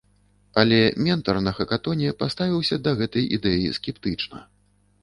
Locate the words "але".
0.61-0.79